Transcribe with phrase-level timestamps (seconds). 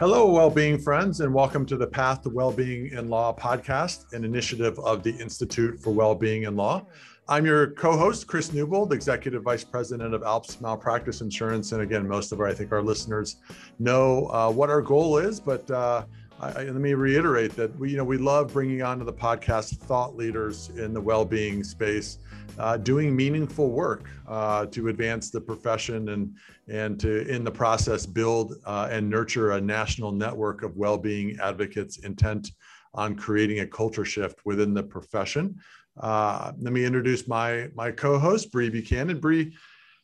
[0.00, 4.78] Hello, well-being friends, and welcome to the Path to Wellbeing in Law podcast, an initiative
[4.78, 6.86] of the Institute for Wellbeing in Law.
[7.28, 11.72] I'm your co-host, Chris Newbold, Executive Vice President of ALPS Malpractice Insurance.
[11.72, 13.38] And again, most of our, I think, our listeners
[13.80, 16.04] know uh, what our goal is, but uh,
[16.40, 20.16] I, let me reiterate that we, you know, we love bringing onto the podcast thought
[20.16, 22.18] leaders in the well-being space
[22.58, 26.34] uh, doing meaningful work uh, to advance the profession and
[26.68, 31.98] and to in the process build uh, and nurture a national network of well-being advocates
[31.98, 32.52] intent
[32.94, 35.56] on creating a culture shift within the profession.
[36.00, 39.18] Uh, let me introduce my my co-host Bree Buchanan.
[39.18, 39.56] Bree,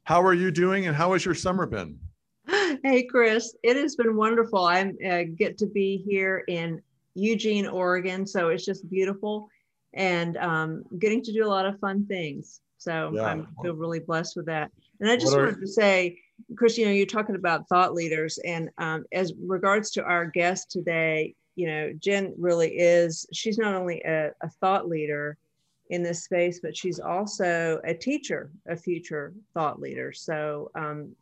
[0.05, 1.98] how are you doing, and how has your summer been?
[2.82, 4.64] Hey, Chris, it has been wonderful.
[4.64, 6.80] I uh, get to be here in
[7.14, 9.48] Eugene, Oregon, so it's just beautiful
[9.92, 12.60] and um, getting to do a lot of fun things.
[12.78, 13.22] So yeah.
[13.22, 14.70] I feel really blessed with that.
[15.00, 16.19] And I just wanted to say,
[16.56, 20.70] Chris, you know, you're talking about thought leaders, and um, as regards to our guest
[20.70, 23.27] today, you know, Jen really is.
[23.33, 25.36] She's not only a, a thought leader
[25.91, 30.12] in this space, but she's also a teacher, a future thought leader.
[30.12, 31.14] So um,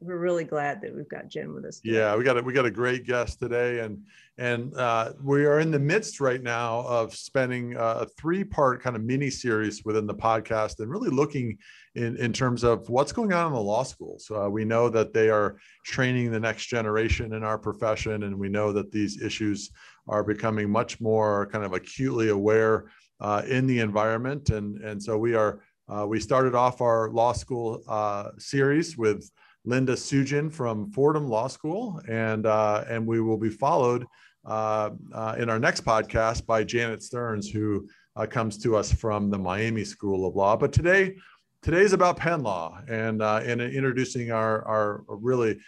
[0.00, 1.80] we're really glad that we've got Jen with us.
[1.80, 1.96] Today.
[1.96, 4.04] Yeah, we got a, we got a great guest today, and
[4.38, 8.96] and uh, we are in the midst right now of spending a three part kind
[8.96, 11.58] of mini series within the podcast, and really looking
[11.94, 14.30] in in terms of what's going on in the law schools.
[14.30, 18.48] Uh, we know that they are training the next generation in our profession, and we
[18.48, 19.70] know that these issues
[20.08, 22.86] are becoming much more kind of acutely aware
[23.20, 25.60] uh, in the environment, and and so we are.
[25.88, 29.30] Uh, we started off our law school uh, series with
[29.66, 34.06] Linda Sugin from Fordham Law School, and uh, and we will be followed
[34.44, 39.28] uh, uh, in our next podcast by Janet Stearns, who uh, comes to us from
[39.28, 40.56] the Miami School of Law.
[40.56, 41.16] But today,
[41.62, 45.58] today's about Penn Law, and uh, in introducing our our really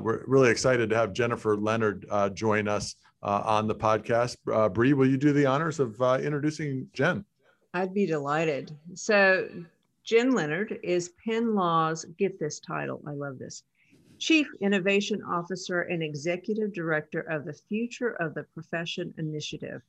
[0.00, 4.36] we're really excited to have Jennifer Leonard join us on the podcast.
[4.72, 7.24] Bree, will you do the honors of introducing Jen?
[7.74, 8.76] I'd be delighted.
[8.94, 9.48] So
[10.04, 13.62] Jen Leonard is Penn Law's, get this title, I love this,
[14.18, 19.80] Chief Innovation Officer and Executive Director of the Future of the Profession Initiative.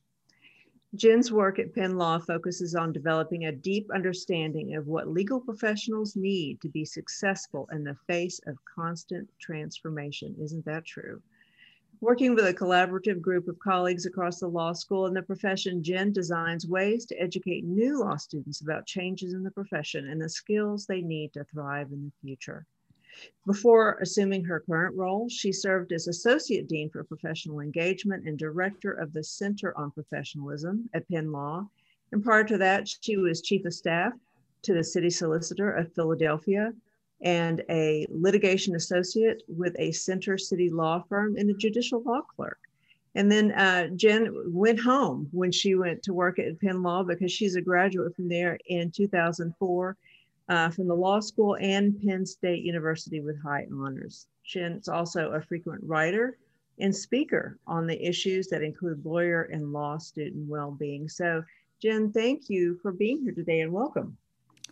[0.96, 6.16] Jen's work at Penn Law focuses on developing a deep understanding of what legal professionals
[6.16, 10.36] need to be successful in the face of constant transformation.
[10.40, 11.24] Isn't that true?
[12.04, 16.12] Working with a collaborative group of colleagues across the law school and the profession, Jen
[16.12, 20.86] designs ways to educate new law students about changes in the profession and the skills
[20.86, 22.66] they need to thrive in the future.
[23.46, 28.92] Before assuming her current role, she served as Associate Dean for Professional Engagement and Director
[28.92, 31.70] of the Center on Professionalism at Penn Law.
[32.12, 34.12] And prior to that, she was Chief of Staff
[34.64, 36.74] to the City Solicitor of Philadelphia
[37.24, 42.60] and a litigation associate with a center city law firm and a judicial law clerk.
[43.16, 47.32] And then uh, Jen went home when she went to work at Penn Law because
[47.32, 49.98] she's a graduate from there in 2004
[50.50, 54.28] uh, from the law school and Penn State University with high honors.
[54.44, 56.38] Jen's also a frequent writer
[56.80, 61.08] and speaker on the issues that include lawyer and law student well-being.
[61.08, 61.44] So
[61.82, 64.18] Jen, thank you for being here today and welcome.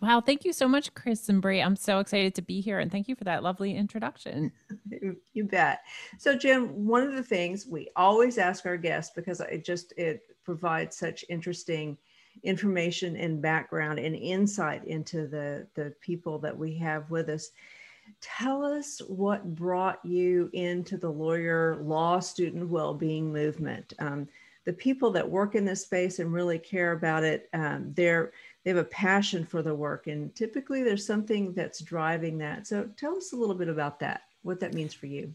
[0.02, 1.62] Wow, thank you so much, Chris and Bree.
[1.62, 4.52] I'm so excited to be here and thank you for that lovely introduction.
[5.34, 5.82] you bet.
[6.18, 10.24] So, Jim, one of the things we always ask our guests because it just it
[10.44, 11.98] provides such interesting
[12.44, 17.52] information and background and insight into the the people that we have with us.
[18.22, 23.94] Tell us what brought you into the lawyer law student well-being movement.
[24.00, 24.28] Um,
[24.66, 28.32] the people that work in this space and really care about it, um, they're
[28.64, 32.88] they have a passion for the work and typically there's something that's driving that so
[32.98, 35.34] tell us a little bit about that what that means for you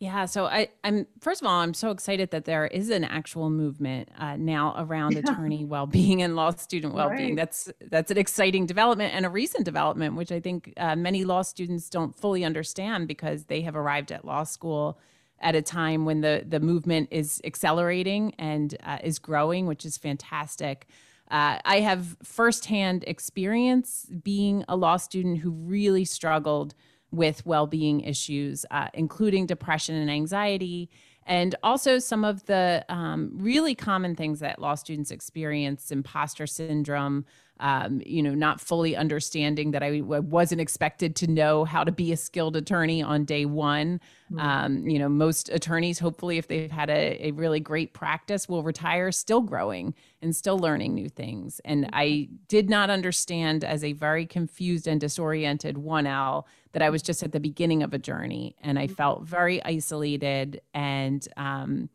[0.00, 3.50] yeah so I, i'm first of all i'm so excited that there is an actual
[3.50, 5.20] movement uh, now around yeah.
[5.20, 7.36] attorney well-being and law student well-being right.
[7.36, 11.42] that's that's an exciting development and a recent development which i think uh, many law
[11.42, 14.98] students don't fully understand because they have arrived at law school
[15.40, 19.96] at a time when the the movement is accelerating and uh, is growing which is
[19.98, 20.86] fantastic
[21.30, 26.74] uh, I have firsthand experience being a law student who really struggled
[27.10, 30.90] with well being issues, uh, including depression and anxiety,
[31.26, 37.24] and also some of the um, really common things that law students experience imposter syndrome,
[37.60, 42.10] um, you know, not fully understanding that I wasn't expected to know how to be
[42.10, 44.00] a skilled attorney on day one.
[44.32, 44.38] Mm-hmm.
[44.38, 48.64] Um, you know, most attorneys, hopefully, if they've had a, a, really great practice, will
[48.64, 51.60] retire still growing and still learning new things.
[51.64, 51.94] And mm-hmm.
[51.94, 57.22] I did not understand as a very confused and disoriented 1L that I was just
[57.22, 58.94] at the beginning of a journey and I mm-hmm.
[58.94, 61.88] felt very isolated and, um,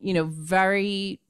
[0.00, 1.20] you know, very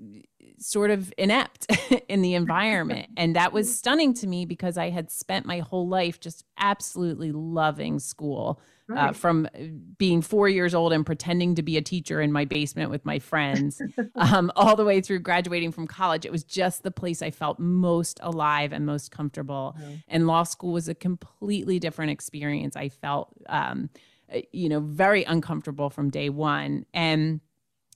[0.58, 1.66] sort of inept
[2.08, 3.08] in the environment.
[3.16, 7.32] And that was stunning to me because I had spent my whole life just absolutely
[7.32, 8.60] loving school.
[8.90, 9.08] Uh, right.
[9.08, 9.48] Uh, from
[9.96, 13.18] being four years old and pretending to be a teacher in my basement with my
[13.18, 13.80] friends,
[14.14, 16.26] um, all the way through graduating from college.
[16.26, 19.74] It was just the place I felt most alive and most comfortable.
[19.80, 19.94] Mm-hmm.
[20.08, 22.76] And law school was a completely different experience.
[22.76, 23.88] I felt, um,
[24.30, 26.84] uh, you know, very uncomfortable from day one.
[26.92, 27.40] And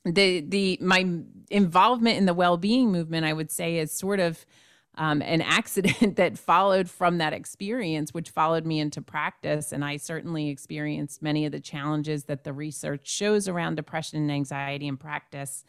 [0.04, 1.08] the the my
[1.50, 4.44] involvement in the well-being movement i would say is sort of
[4.98, 9.72] um, an accident that followed from that experience which followed me into practice.
[9.72, 14.30] And i certainly experienced many of the challenges that the research shows around depression and
[14.30, 15.64] anxiety in practice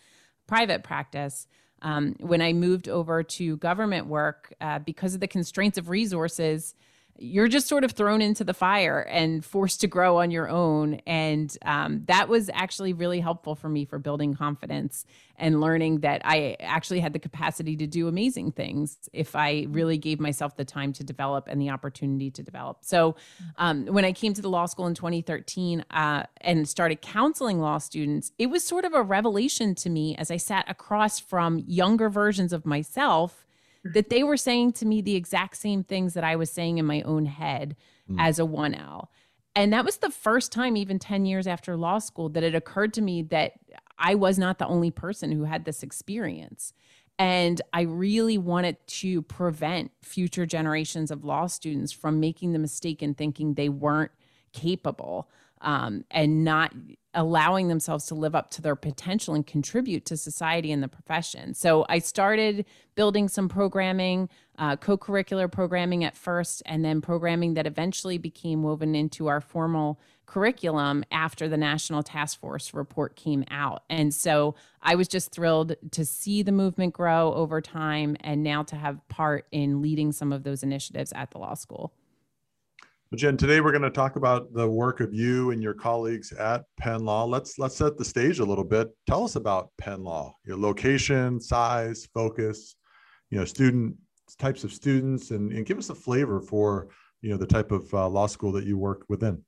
[0.48, 1.48] private practice.
[1.82, 6.76] Um, when i moved over to government work uh, because of the constraints of resources
[7.22, 10.96] you're just sort of thrown into the fire and forced to grow on your own.
[11.06, 15.06] And um, that was actually really helpful for me for building confidence
[15.38, 19.98] and learning that I actually had the capacity to do amazing things if I really
[19.98, 22.80] gave myself the time to develop and the opportunity to develop.
[22.82, 23.16] So
[23.58, 27.78] um, when I came to the law school in 2013 uh, and started counseling law
[27.78, 32.10] students, it was sort of a revelation to me as I sat across from younger
[32.10, 33.46] versions of myself
[33.84, 36.86] that they were saying to me the exact same things that I was saying in
[36.86, 37.76] my own head
[38.10, 38.18] mm.
[38.20, 39.08] as a 1L.
[39.56, 42.94] And that was the first time, even 10 years after law school, that it occurred
[42.96, 43.54] to me that
[43.98, 46.74] I was not the only person who had this experience.
[47.18, 53.04] And I really wanted to prevent future generations of law students from making the mistake
[53.04, 54.12] in thinking they weren't
[54.54, 55.30] capable
[55.62, 56.74] um, and not
[57.14, 61.54] allowing themselves to live up to their potential and contribute to society and the profession.
[61.54, 62.66] So I started
[62.96, 68.62] building some programming, uh, co curricular programming at first, and then programming that eventually became
[68.62, 73.84] woven into our formal curriculum after the National Task Force report came out.
[73.90, 78.62] And so I was just thrilled to see the movement grow over time and now
[78.64, 81.94] to have part in leading some of those initiatives at the law school.
[83.16, 86.66] Jen, today we're going to talk about the work of you and your colleagues at
[86.78, 87.26] Penn Law.
[87.26, 88.90] Let's let's set the stage a little bit.
[89.08, 92.76] Tell us about Penn Law, your location, size, focus,
[93.32, 93.96] you know, student
[94.38, 96.90] types of students, and, and give us a flavor for
[97.22, 99.44] you know the type of uh, law school that you work within.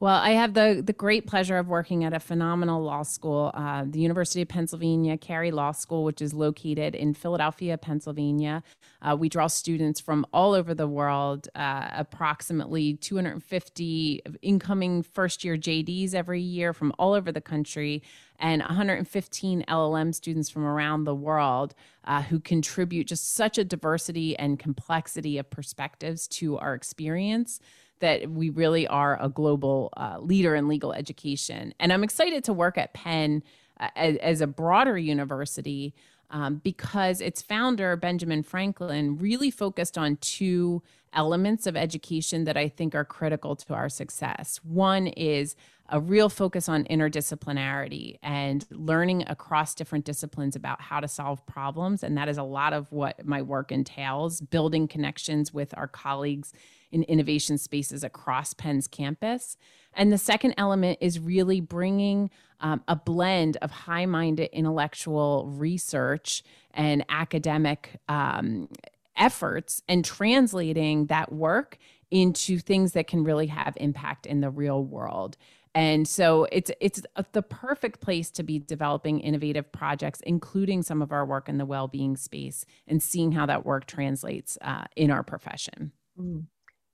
[0.00, 3.84] Well, I have the the great pleasure of working at a phenomenal law school, uh,
[3.86, 8.64] the University of Pennsylvania Carey Law School, which is located in Philadelphia, Pennsylvania.
[9.00, 15.56] Uh, we draw students from all over the world, uh, approximately 250 incoming first year
[15.56, 18.02] JDs every year from all over the country,
[18.40, 21.72] and 115 LLM students from around the world
[22.04, 27.60] uh, who contribute just such a diversity and complexity of perspectives to our experience
[28.00, 31.74] that we really are a global uh, leader in legal education.
[31.80, 33.42] And I'm excited to work at Penn
[33.80, 35.94] uh, as, as, a broader university
[36.30, 40.82] um, because its founder, Benjamin Franklin, really focused on two
[41.12, 44.60] elements of education that I think are critical to our success.
[44.64, 45.56] One is
[45.88, 52.02] a real focus on interdisciplinarity and learning across different disciplines about how to solve problems.
[52.02, 56.52] And that is a lot of what my work entails building connections with our colleagues
[56.90, 59.56] in innovation spaces across Penn's campus.
[59.92, 62.30] And the second element is really bringing
[62.60, 66.42] um, a blend of high minded intellectual research
[66.72, 68.68] and academic um,
[69.16, 71.78] efforts and translating that work
[72.10, 75.36] into things that can really have impact in the real world.
[75.74, 81.10] And so it's it's the perfect place to be developing innovative projects, including some of
[81.10, 85.24] our work in the well-being space, and seeing how that work translates uh, in our
[85.24, 85.90] profession.
[86.18, 86.44] Mm.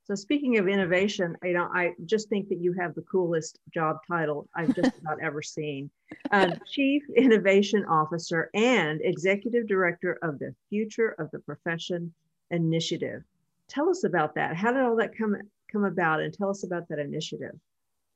[0.05, 3.99] So speaking of innovation, you know, I just think that you have the coolest job
[4.09, 5.89] title I've just about ever seen.
[6.33, 12.13] Uh, Chief Innovation Officer and Executive Director of the Future of the Profession
[12.51, 13.23] Initiative.
[13.71, 14.57] Tell us about that.
[14.57, 15.37] How did all that come
[15.73, 16.21] come about?
[16.21, 17.55] And tell us about that initiative.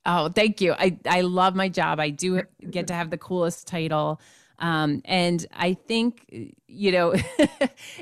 [0.06, 0.74] Oh, thank you.
[0.74, 1.98] I, I love my job.
[1.98, 4.20] I do get to have the coolest title.
[4.58, 6.26] Um, and I think,
[6.68, 7.12] you know,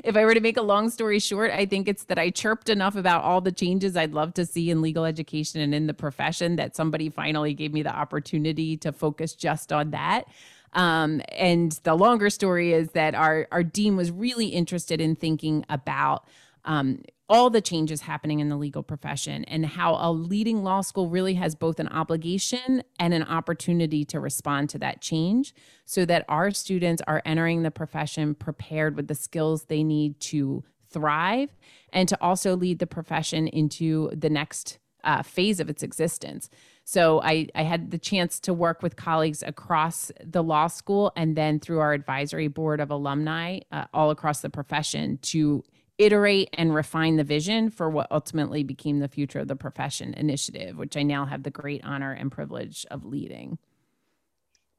[0.03, 2.69] if I were to make a long story short, I think it's that I chirped
[2.69, 5.93] enough about all the changes I'd love to see in legal education and in the
[5.93, 10.25] profession that somebody finally gave me the opportunity to focus just on that.
[10.73, 15.65] Um, and the longer story is that our, our dean was really interested in thinking
[15.69, 16.27] about
[16.65, 21.09] um, all the changes happening in the legal profession and how a leading law school
[21.09, 25.53] really has both an obligation and an opportunity to respond to that change
[25.85, 30.63] so that our students are entering the profession prepared with the skills they need to
[30.89, 31.55] thrive
[31.91, 36.49] and to also lead the profession into the next uh, phase of its existence.
[36.85, 41.35] So I, I had the chance to work with colleagues across the law school and
[41.35, 45.63] then through our advisory board of alumni uh, all across the profession to
[45.97, 50.77] iterate and refine the vision for what ultimately became the Future of the Profession initiative,
[50.77, 53.57] which I now have the great honor and privilege of leading.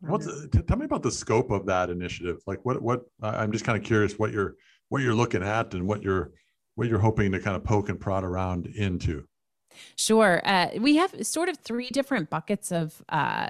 [0.00, 0.28] What's,
[0.66, 2.42] tell me about the scope of that initiative.
[2.47, 4.56] Like what what I'm just kind of curious what you're
[4.88, 6.33] what you're looking at and what you're
[6.75, 9.26] what you're hoping to kind of poke and prod around into.
[9.97, 10.40] Sure.
[10.45, 13.49] Uh, we have sort of three different buckets of uh,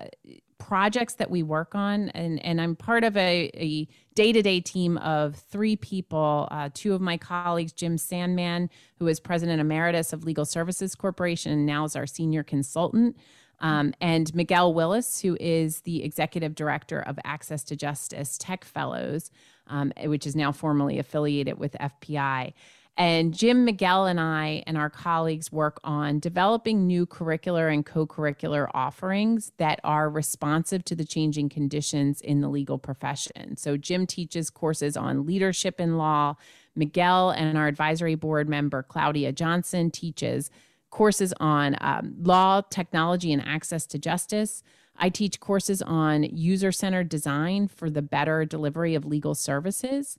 [0.58, 5.36] projects that we work on, and, and I'm part of a, a day-to-day team of
[5.36, 6.48] three people.
[6.50, 11.52] Uh, two of my colleagues, Jim Sandman, who is president emeritus of Legal Services Corporation,
[11.52, 13.16] and now is our senior consultant.
[13.60, 19.30] Um, and Miguel Willis, who is the executive director of Access to Justice Tech Fellows,
[19.66, 22.52] um, which is now formally affiliated with FPI.
[22.96, 28.06] And Jim Miguel and I and our colleagues work on developing new curricular and co
[28.06, 33.56] curricular offerings that are responsive to the changing conditions in the legal profession.
[33.56, 36.36] So, Jim teaches courses on leadership in law.
[36.76, 40.50] Miguel and our advisory board member, Claudia Johnson, teaches
[40.90, 44.62] courses on um, law, technology, and access to justice.
[44.96, 50.18] I teach courses on user centered design for the better delivery of legal services.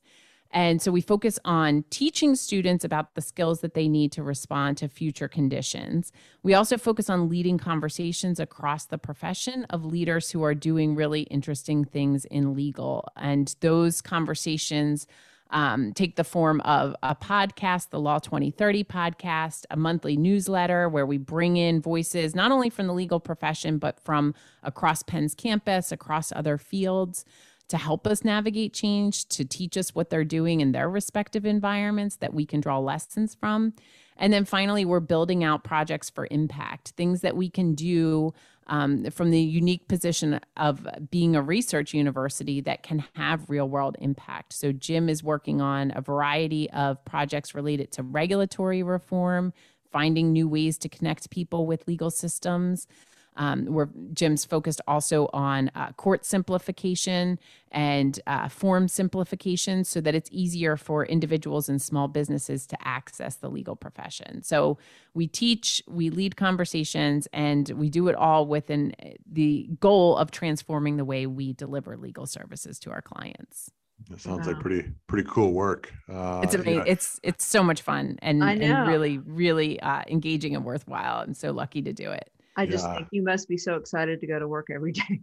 [0.51, 4.77] And so we focus on teaching students about the skills that they need to respond
[4.77, 6.13] to future conditions.
[6.43, 11.23] We also focus on leading conversations across the profession of leaders who are doing really
[11.23, 13.09] interesting things in legal.
[13.17, 15.07] And those conversations
[15.51, 21.05] um, take the form of a podcast, the Law 2030 podcast, a monthly newsletter where
[21.05, 24.33] we bring in voices not only from the legal profession, but from
[24.63, 27.25] across Penn's campus, across other fields
[27.67, 32.17] to help us navigate change, to teach us what they're doing in their respective environments
[32.17, 33.73] that we can draw lessons from.
[34.17, 38.33] And then finally, we're building out projects for impact, things that we can do
[38.67, 43.95] um, from the unique position of being a research university that can have real world
[43.99, 44.53] impact.
[44.53, 49.53] So, Jim is working on a variety of projects related to regulatory reform,
[49.91, 52.87] finding new ways to connect people with legal systems
[53.35, 57.39] um, where Jim's focused also on uh, court simplification
[57.71, 63.35] and uh, form simplification so that it's easier for individuals and small businesses to access
[63.35, 64.41] the legal profession.
[64.43, 64.77] So
[65.13, 68.93] we teach, we lead conversations, and we do it all within
[69.29, 73.71] the goal of transforming the way we deliver legal services to our clients.
[74.09, 74.53] That sounds wow.
[74.53, 75.91] like pretty pretty cool work.
[76.11, 76.85] Uh, it's amazing.
[76.85, 76.91] Yeah.
[76.91, 81.21] It's it's so much fun and, and really really uh, engaging and worthwhile.
[81.21, 82.29] And so lucky to do it.
[82.57, 82.95] I just yeah.
[82.95, 85.21] think you must be so excited to go to work every day.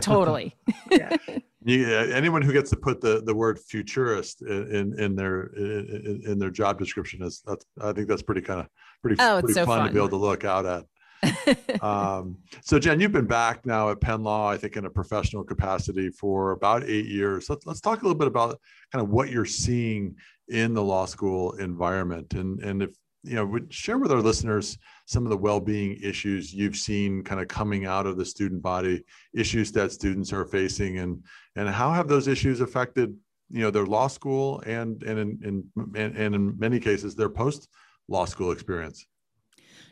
[0.00, 0.56] totally.
[0.90, 1.16] yeah.
[1.64, 2.06] yeah.
[2.12, 6.50] Anyone who gets to put the, the word futurist in, in their in, in their
[6.50, 8.66] job description is that's I think that's pretty kind of
[9.02, 10.84] pretty, oh, pretty so fun, fun, to be able to look out at.
[11.82, 15.44] um, so Jen, you've been back now at Penn Law, I think in a professional
[15.44, 17.48] capacity for about eight years.
[17.48, 18.60] Let's, let's talk a little bit about
[18.92, 20.16] kind of what you're seeing
[20.48, 22.90] in the law school environment and, and if
[23.26, 27.40] you know would share with our listeners some of the well-being issues you've seen kind
[27.40, 29.02] of coming out of the student body
[29.34, 31.22] issues that students are facing and
[31.56, 33.14] and how have those issues affected
[33.50, 37.68] you know their law school and and in, in and in many cases their post
[38.08, 39.06] law school experience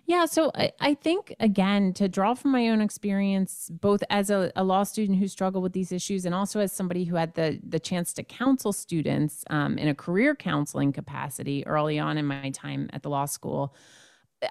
[0.07, 4.53] yeah, so I, I, think again to draw from my own experience, both as a,
[4.55, 7.59] a, law student who struggled with these issues, and also as somebody who had the
[7.67, 12.51] the chance to counsel students um, in a career counseling capacity early on in my
[12.51, 13.75] time at the law school.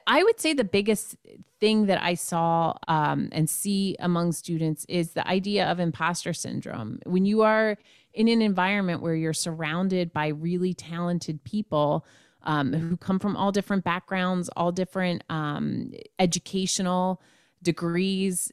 [0.07, 1.17] I would say the biggest
[1.60, 7.00] thing that I saw um, and see among students is the idea of imposter syndrome.
[7.05, 7.77] When you are
[8.13, 12.07] in an environment where you're surrounded by really talented people
[12.44, 17.22] um, who come from all different backgrounds, all different um, educational
[17.62, 18.52] degrees.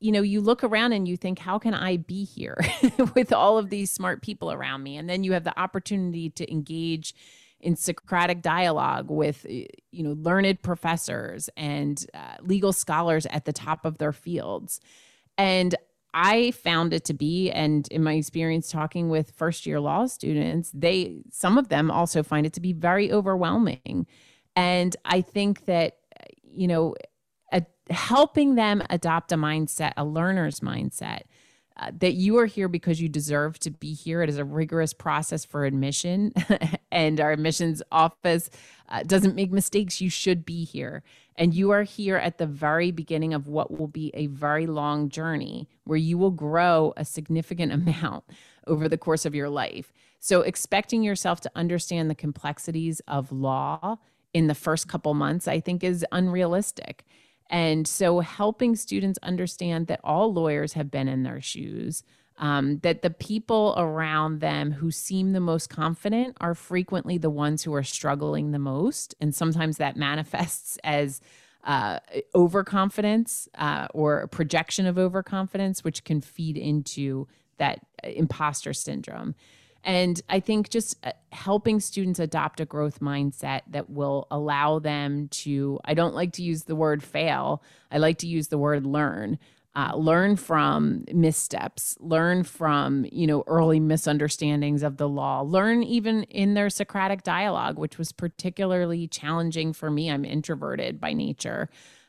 [0.00, 2.56] You know, you look around and you think, how can I be here
[3.14, 4.96] with all of these smart people around me?
[4.96, 7.14] And then you have the opportunity to engage
[7.60, 13.84] in Socratic dialogue with, you know, learned professors and uh, legal scholars at the top
[13.84, 14.80] of their fields.
[15.38, 15.74] And
[16.18, 20.70] I found it to be, and in my experience talking with first year law students,
[20.72, 24.06] they, some of them also find it to be very overwhelming.
[24.56, 25.98] And I think that,
[26.42, 26.94] you know,
[27.52, 31.24] a, helping them adopt a mindset, a learner's mindset,
[31.76, 34.22] uh, that you are here because you deserve to be here.
[34.22, 36.32] It is a rigorous process for admission,
[36.90, 38.48] and our admissions office
[38.88, 40.00] uh, doesn't make mistakes.
[40.00, 41.02] You should be here.
[41.38, 45.08] And you are here at the very beginning of what will be a very long
[45.08, 48.24] journey where you will grow a significant amount
[48.66, 49.92] over the course of your life.
[50.18, 53.98] So, expecting yourself to understand the complexities of law
[54.32, 57.04] in the first couple months, I think, is unrealistic.
[57.48, 62.02] And so, helping students understand that all lawyers have been in their shoes,
[62.38, 67.62] um, that the people around them who seem the most confident are frequently the ones
[67.62, 69.14] who are struggling the most.
[69.20, 71.20] And sometimes that manifests as
[71.64, 71.98] uh,
[72.34, 77.26] overconfidence uh, or a projection of overconfidence, which can feed into
[77.58, 79.34] that imposter syndrome.
[79.82, 85.28] And I think just uh, helping students adopt a growth mindset that will allow them
[85.28, 88.84] to, I don't like to use the word fail, I like to use the word
[88.84, 89.38] learn.
[89.76, 96.22] Uh, learn from missteps learn from you know early misunderstandings of the law learn even
[96.24, 101.68] in their socratic dialogue which was particularly challenging for me i'm introverted by nature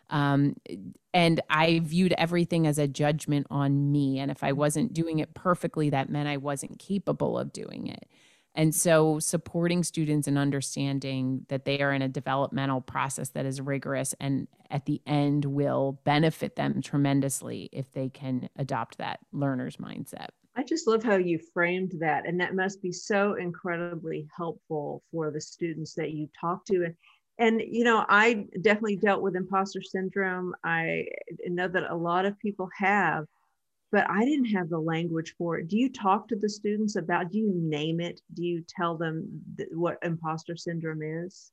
[0.10, 0.56] um,
[1.14, 4.20] and I viewed everything as a judgment on me.
[4.20, 8.08] And if I wasn't doing it perfectly, that meant I wasn't capable of doing it.
[8.58, 13.62] And so, supporting students and understanding that they are in a developmental process that is
[13.62, 19.78] rigorous and at the end will benefit them tremendously if they can adopt that learner's
[19.78, 20.30] mindset.
[20.56, 22.28] I just love how you framed that.
[22.28, 26.84] And that must be so incredibly helpful for the students that you talk to.
[26.84, 26.96] And
[27.40, 31.06] and you know i definitely dealt with imposter syndrome i
[31.46, 33.26] know that a lot of people have
[33.92, 37.32] but i didn't have the language for it do you talk to the students about
[37.32, 39.28] do you name it do you tell them
[39.58, 41.52] th- what imposter syndrome is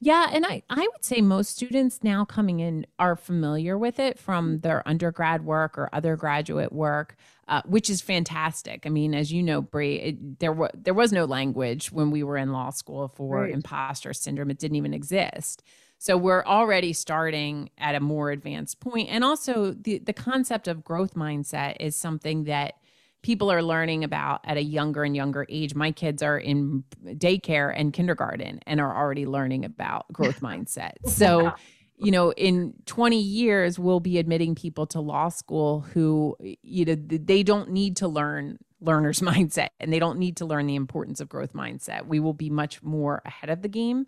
[0.00, 4.18] yeah and i i would say most students now coming in are familiar with it
[4.18, 7.16] from their undergrad work or other graduate work
[7.48, 8.86] uh, which is fantastic.
[8.86, 12.24] I mean, as you know, Bree, it, there was there was no language when we
[12.24, 13.52] were in law school for right.
[13.52, 14.50] imposter syndrome.
[14.50, 15.62] It didn't even exist.
[16.06, 20.84] So we're already starting at a more advanced point, and also the the concept of
[20.84, 22.74] growth mindset is something that
[23.22, 25.74] people are learning about at a younger and younger age.
[25.74, 30.92] My kids are in daycare and kindergarten and are already learning about growth mindset.
[31.06, 31.52] So
[31.96, 36.94] you know, in 20 years, we'll be admitting people to law school who, you know,
[36.94, 41.20] they don't need to learn learner's mindset and they don't need to learn the importance
[41.20, 42.06] of growth mindset.
[42.06, 44.06] We will be much more ahead of the game.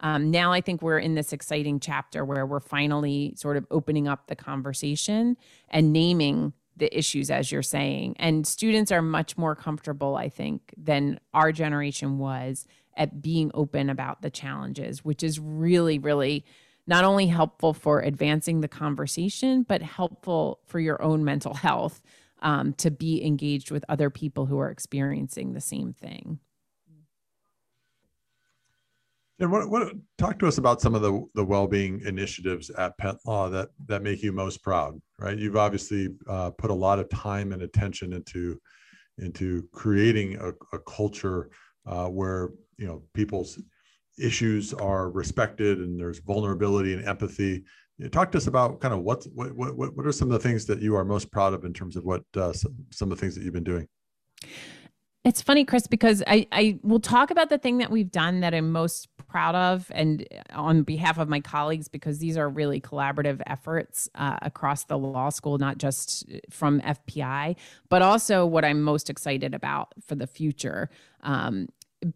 [0.00, 4.08] Um, now I think we're in this exciting chapter where we're finally sort of opening
[4.08, 5.36] up the conversation
[5.68, 8.16] and naming the issues, as you're saying.
[8.18, 13.88] And students are much more comfortable, I think, than our generation was at being open
[13.88, 16.44] about the challenges, which is really, really
[16.86, 22.02] not only helpful for advancing the conversation, but helpful for your own mental health
[22.42, 26.38] um, to be engaged with other people who are experiencing the same thing.
[29.38, 33.18] And what, what talk to us about some of the, the well-being initiatives at Penn
[33.26, 35.38] Law that that make you most proud, right?
[35.38, 38.58] You've obviously uh, put a lot of time and attention into
[39.18, 41.50] into creating a, a culture
[41.86, 43.58] uh, where you know people's
[44.18, 47.64] issues are respected and there's vulnerability and empathy.
[48.10, 50.66] Talk to us about kind of what's, what, what, what are some of the things
[50.66, 53.20] that you are most proud of in terms of what uh, some, some of the
[53.20, 53.88] things that you've been doing?
[55.24, 58.54] It's funny, Chris, because I, I will talk about the thing that we've done that
[58.54, 63.42] I'm most proud of, and on behalf of my colleagues, because these are really collaborative
[63.46, 67.54] efforts uh, across the law school, not just from FPI,
[67.90, 70.88] but also what I'm most excited about for the future.
[71.22, 71.68] Um,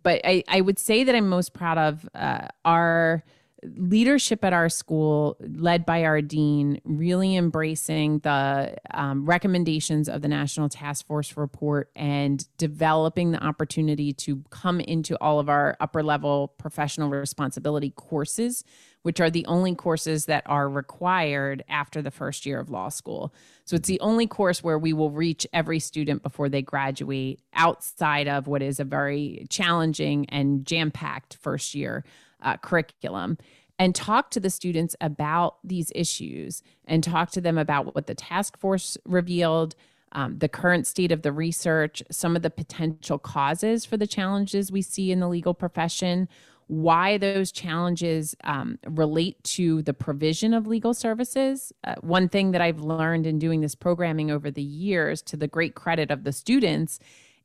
[0.03, 3.23] but I, I would say that I'm most proud of uh, our
[3.65, 10.29] leadership at our school, led by our dean, really embracing the um, recommendations of the
[10.29, 16.03] National Task Force report and developing the opportunity to come into all of our upper
[16.03, 18.65] level professional responsibility courses
[19.03, 23.33] which are the only courses that are required after the first year of law school.
[23.65, 28.29] So it's the only course where we will reach every student before they graduate outside
[28.29, 32.05] of what is a very challenging and jam packed first year
[32.43, 33.39] uh, curriculum.
[33.79, 38.15] And talk to the students about these issues and talk to them about what the
[38.15, 39.75] task force revealed,
[40.13, 44.71] um, the current state of the research, some of the potential causes for the challenges
[44.71, 46.29] we see in the legal profession,
[46.67, 51.73] why those challenges um, relate to the provision of legal services.
[51.83, 55.49] Uh, one thing that I've learned in doing this programming over the years, to the
[55.49, 57.01] great credit of the students,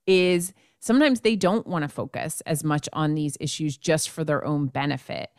[0.05, 0.53] is
[0.86, 4.67] sometimes they don't want to focus as much on these issues just for their own
[4.67, 5.32] benefit.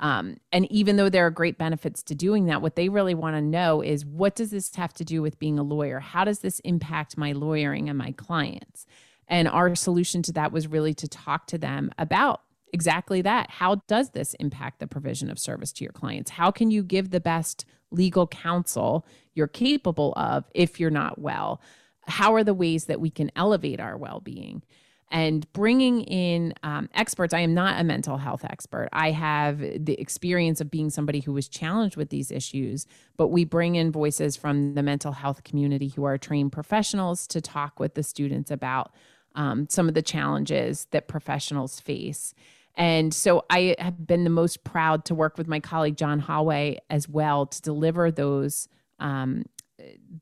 [0.00, 3.36] Um, and even though there are great benefits to doing that, what they really want
[3.36, 6.00] to know is what does this have to do with being a lawyer?
[6.00, 8.86] How does this impact my lawyering and my clients?
[9.28, 12.40] And our solution to that was really to talk to them about
[12.72, 13.50] exactly that.
[13.50, 16.30] How does this impact the provision of service to your clients?
[16.30, 21.60] How can you give the best legal counsel you're capable of if you're not well?
[22.06, 24.62] How are the ways that we can elevate our well being?
[25.10, 27.32] And bringing in um, experts.
[27.32, 28.88] I am not a mental health expert.
[28.92, 32.86] I have the experience of being somebody who was challenged with these issues,
[33.16, 37.40] but we bring in voices from the mental health community who are trained professionals to
[37.40, 38.92] talk with the students about
[39.34, 42.34] um, some of the challenges that professionals face.
[42.76, 46.78] And so I have been the most proud to work with my colleague John Hollway
[46.90, 49.44] as well to deliver those um,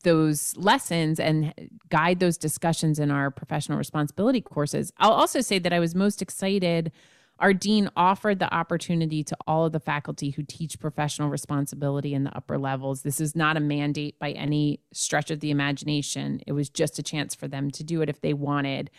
[0.02, 1.52] those lessons and
[1.88, 4.92] guide those discussions in our professional responsibility courses.
[4.98, 6.92] I'll also say that I was most excited.
[7.38, 12.24] Our dean offered the opportunity to all of the faculty who teach professional responsibility in
[12.24, 13.02] the upper levels.
[13.02, 16.40] This is not a mandate by any stretch of the imagination.
[16.46, 18.90] It was just a chance for them to do it if they wanted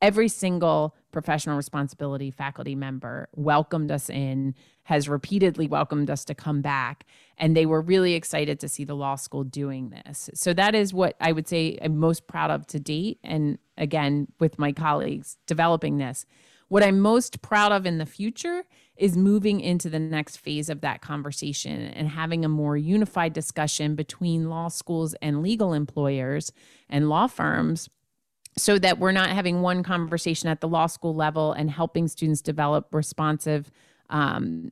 [0.00, 6.62] every single professional responsibility faculty member welcomed us in, has repeatedly welcomed us to come
[6.62, 7.04] back.
[7.36, 10.30] And they were really excited to see the law school doing this.
[10.34, 13.18] So that is what I would say I'm most proud of to date.
[13.22, 16.26] And again, with my colleagues developing this.
[16.68, 18.62] What I'm most proud of in the future
[18.94, 23.96] is moving into the next phase of that conversation and having a more unified discussion
[23.96, 26.52] between law schools and legal employers
[26.88, 27.88] and law firms
[28.56, 32.40] so that we're not having one conversation at the law school level and helping students
[32.40, 33.70] develop responsive
[34.10, 34.70] um,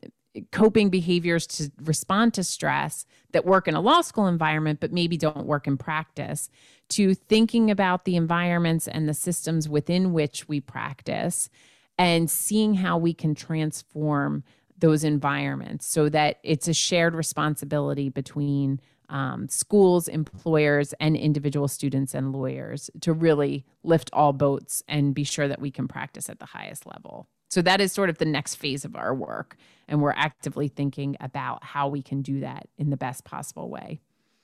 [0.53, 5.17] coping behaviors to respond to stress that work in a law school environment but maybe
[5.17, 6.51] don't work in practice
[6.89, 11.49] to thinking about the environments and the systems within which we practice
[11.97, 14.45] and seeing how we can transform
[14.79, 22.15] those environments so that it's a shared responsibility between um, schools, employers, and individual students
[22.15, 26.39] and lawyers to really lift all boats and be sure that we can practice at
[26.39, 27.29] the highest level.
[27.51, 29.57] So that is sort of the next phase of our work.
[29.89, 34.01] And we're actively thinking about how we can do that in the best possible way.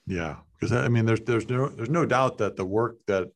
[0.06, 0.36] Yeah.
[0.54, 3.28] Because I mean, there's there's no there's no doubt that the work that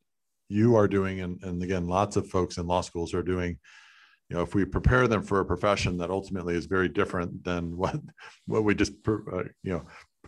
[0.49, 3.59] you are doing and, and again lots of folks in law schools are doing
[4.29, 7.77] you know if we prepare them for a profession that ultimately is very different than
[7.77, 8.01] what
[8.47, 9.85] what we just uh, you know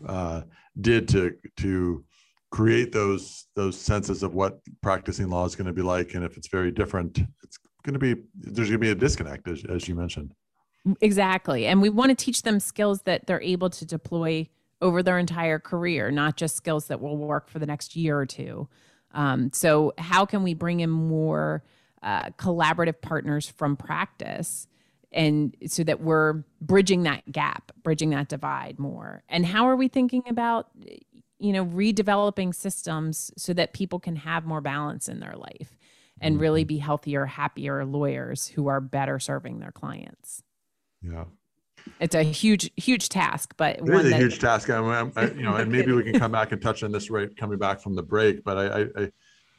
[0.07, 0.43] uh,
[0.81, 2.05] did to to
[2.51, 6.15] create those those senses of what practicing law is going to be like.
[6.15, 9.49] And if it's very different it's going to be there's going to be a disconnect
[9.49, 10.35] as, as you mentioned.
[11.01, 11.67] Exactly.
[11.67, 14.49] And we want to teach them skills that they're able to deploy
[14.83, 18.27] over their entire career not just skills that will work for the next year or
[18.27, 18.69] two.
[19.13, 21.65] Um, so how can we bring in more
[22.03, 24.67] uh, collaborative partners from practice
[25.13, 29.23] and so that we're bridging that gap bridging that divide more.
[29.29, 30.69] And how are we thinking about
[31.39, 35.77] you know redeveloping systems so that people can have more balance in their life
[36.21, 36.43] and mm-hmm.
[36.43, 40.43] really be healthier happier lawyers who are better serving their clients?
[41.03, 41.25] Yeah.
[41.99, 45.31] It's a huge huge task but it is a that- huge task I, mean, I,
[45.31, 47.81] you know and maybe we can come back and touch on this right coming back
[47.81, 49.13] from the break but i i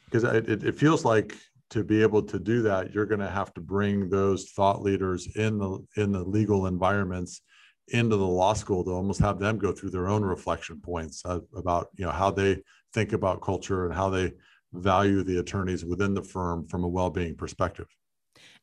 [0.04, 1.34] because it, it feels like
[1.72, 5.26] to be able to do that, you're going to have to bring those thought leaders
[5.36, 7.40] in the in the legal environments
[7.88, 11.22] into the law school to almost have them go through their own reflection points
[11.56, 14.32] about you know how they think about culture and how they
[14.74, 17.86] value the attorneys within the firm from a well-being perspective.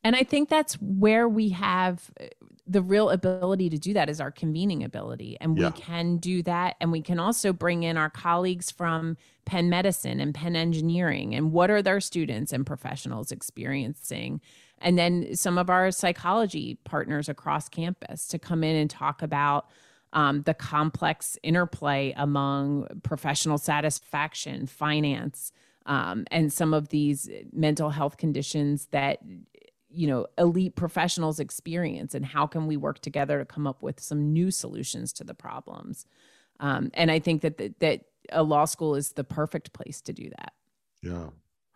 [0.03, 2.09] And I think that's where we have
[2.69, 5.35] the real ability to do that is our convening ability.
[5.41, 5.67] And yeah.
[5.67, 6.75] we can do that.
[6.79, 11.51] And we can also bring in our colleagues from Penn Medicine and Penn Engineering and
[11.51, 14.39] what are their students and professionals experiencing.
[14.77, 19.67] And then some of our psychology partners across campus to come in and talk about
[20.13, 25.51] um, the complex interplay among professional satisfaction, finance,
[25.87, 29.19] um, and some of these mental health conditions that
[29.91, 33.99] you know elite professionals experience and how can we work together to come up with
[33.99, 36.05] some new solutions to the problems.
[36.59, 40.13] Um, and i think that the, that a law school is the perfect place to
[40.13, 40.53] do that.
[41.01, 41.29] Yeah.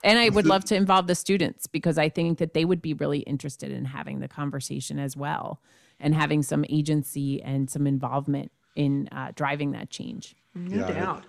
[0.04, 2.94] And i would love to involve the students because i think that they would be
[2.94, 5.62] really interested in having the conversation as well
[6.00, 10.36] and having some agency and some involvement in uh, driving that change.
[10.56, 11.26] No yeah, doubt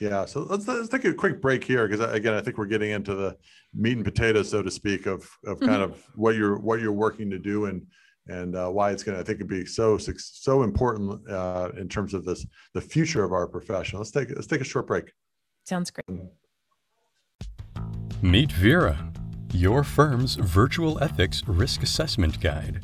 [0.00, 2.90] yeah, so let's, let's take a quick break here because again, I think we're getting
[2.90, 3.36] into the
[3.74, 5.92] meat and potatoes, so to speak, of of kind mm-hmm.
[5.92, 7.86] of what you're what you're working to do and
[8.26, 11.88] and uh, why it's going to I think it'd be so so important uh, in
[11.88, 13.98] terms of this the future of our profession.
[13.98, 15.12] Let's take let's take a short break.
[15.64, 16.20] Sounds great.
[18.20, 19.12] Meet Vera,
[19.52, 22.80] your firm's virtual ethics risk assessment guide.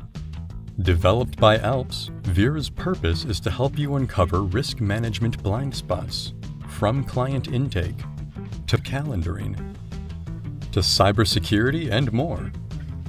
[0.83, 6.33] Developed by ALPS, Vera's purpose is to help you uncover risk management blind spots
[6.81, 7.99] from client intake
[8.67, 9.55] to calendaring
[10.73, 12.51] to cybersecurity and more.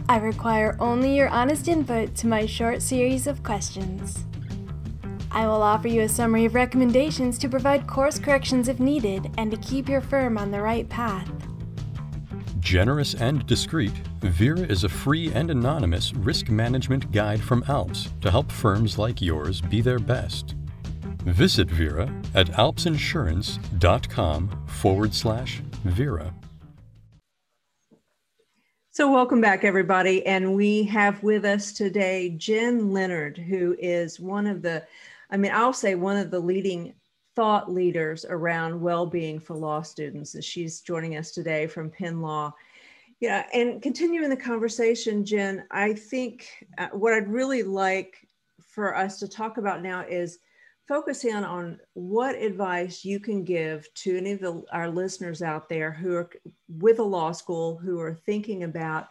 [0.10, 4.26] I require only your honest input to my short series of questions.
[5.32, 9.50] I will offer you a summary of recommendations to provide course corrections if needed and
[9.52, 11.32] to keep your firm on the right path.
[12.60, 18.32] Generous and discreet, Vera is a free and anonymous risk management guide from ALPS to
[18.32, 20.56] help firms like yours be their best.
[21.24, 26.34] Visit Vera at alpsinsurance.com forward slash Vera.
[28.94, 30.26] So, welcome back, everybody.
[30.26, 34.86] And we have with us today Jen Leonard, who is one of the,
[35.30, 36.94] I mean, I'll say one of the leading
[37.36, 40.36] thought leaders around well-being for law students.
[40.36, 42.54] And she's joining us today from Penn Law.
[43.22, 48.28] Yeah, and continuing the conversation, Jen, I think uh, what I'd really like
[48.60, 50.40] for us to talk about now is
[50.88, 55.70] focusing in on what advice you can give to any of the, our listeners out
[55.70, 56.30] there who are
[56.80, 59.08] with a law school who are thinking about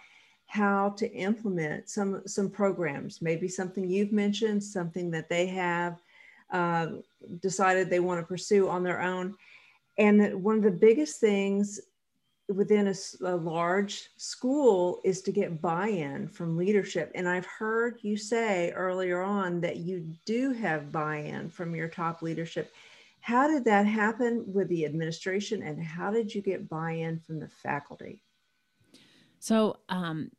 [0.47, 6.01] how to implement some some programs maybe something you've mentioned something that they have
[6.53, 6.87] uh,
[7.41, 9.35] decided they want to pursue on their own.
[9.99, 11.81] And that one of the biggest things
[12.51, 18.17] within a, a, large school is to get buy-in from leadership and i've heard you
[18.17, 22.73] say earlier on that you do have buy-in from your top leadership
[23.21, 27.49] how did that happen with the administration and how did you get buy-in from the
[27.49, 28.23] faculty
[29.39, 30.31] so um,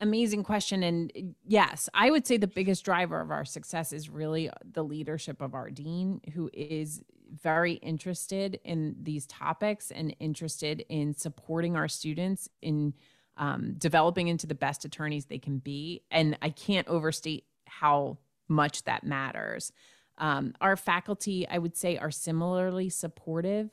[0.00, 0.82] amazing question.
[0.82, 5.40] And yes, I would say the biggest driver of our success is really the leadership
[5.40, 11.88] of our dean, who is very interested in these topics and interested in supporting our
[11.88, 12.94] students in
[13.36, 16.02] um, developing into the best attorneys they can be.
[16.10, 19.72] And I can't overstate how much that matters.
[20.18, 23.70] Um, our faculty, I would say, are similarly supportive.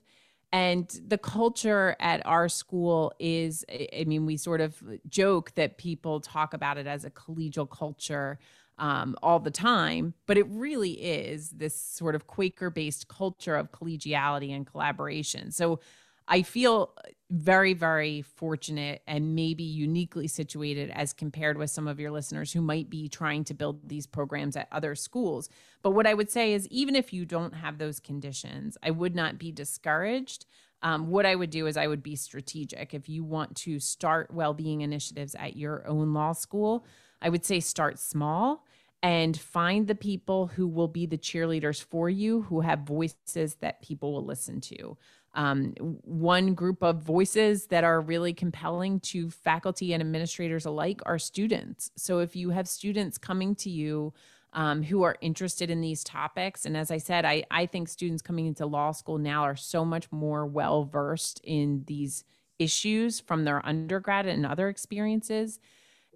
[0.51, 6.21] And the culture at our school is, I mean, we sort of joke that people
[6.21, 8.39] talk about it as a collegial culture
[8.77, 13.71] um, all the time, but it really is this sort of Quaker based culture of
[13.71, 15.51] collegiality and collaboration.
[15.51, 15.79] So
[16.27, 16.93] I feel
[17.29, 22.61] very, very fortunate and maybe uniquely situated as compared with some of your listeners who
[22.61, 25.49] might be trying to build these programs at other schools.
[25.83, 29.15] But what I would say is, even if you don't have those conditions, I would
[29.15, 30.45] not be discouraged.
[30.81, 32.93] Um, what I would do is I would be strategic.
[32.93, 36.85] If you want to start well being initiatives at your own law school,
[37.21, 38.64] I would say start small
[39.05, 43.81] and find the people who will be the cheerleaders for you, who have voices that
[43.81, 44.97] people will listen to
[45.35, 51.19] um, one group of voices that are really compelling to faculty and administrators alike are
[51.19, 51.91] students.
[51.97, 54.13] So if you have students coming to you
[54.53, 58.21] um, who are interested in these topics, and as I said, I, I think students
[58.21, 62.23] coming into law school now are so much more well versed in these
[62.57, 65.59] issues from their undergrad and other experiences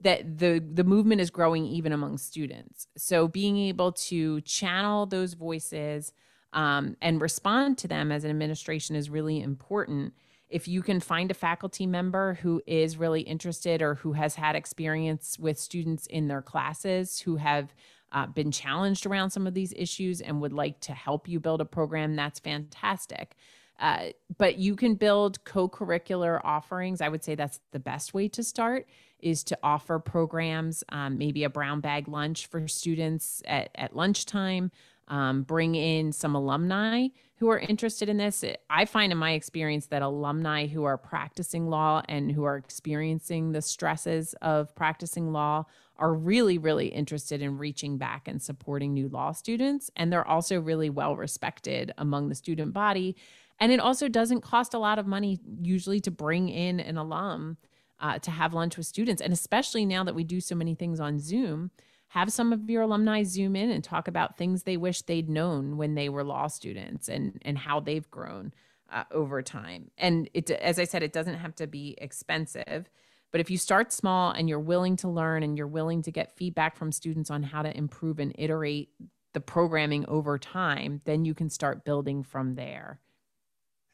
[0.04, 2.88] that the the movement is growing even among students.
[2.98, 6.14] So being able to channel those voices
[6.54, 10.14] um, and respond to them as an administration is really important.
[10.50, 14.56] If you can find a faculty member who is really interested or who has had
[14.56, 17.74] experience with students in their classes who have
[18.12, 21.62] uh, been challenged around some of these issues and would like to help you build
[21.62, 23.36] a program, that's fantastic.
[23.80, 24.08] Uh,
[24.38, 27.00] but you can build co-curricular offerings.
[27.00, 28.88] I would say that's the best way to start
[29.22, 34.72] is to offer programs, um, maybe a brown bag lunch for students at, at lunchtime,
[35.08, 38.44] um, bring in some alumni who are interested in this.
[38.70, 43.54] I find in my experience that alumni who are practicing law and who are experiencing
[43.54, 45.66] the stresses of practicing law
[45.98, 49.90] are really, really interested in reaching back and supporting new law students.
[49.96, 53.16] And they're also really well respected among the student body.
[53.60, 57.58] And it also doesn't cost a lot of money usually to bring in an alum
[58.00, 59.22] uh, to have lunch with students.
[59.22, 61.72] And especially now that we do so many things on Zoom,
[62.10, 65.78] have some of your alumni zoom in and talk about things they wish they'd known
[65.78, 68.52] when they were law students and and how they've grown
[68.92, 69.92] uh, over time.
[69.98, 72.90] And it, as I said, it doesn't have to be expensive.
[73.32, 76.36] But if you start small and you're willing to learn and you're willing to get
[76.36, 78.90] feedback from students on how to improve and iterate
[79.34, 83.00] the programming over time, then you can start building from there.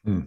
[0.06, 0.22] Hmm.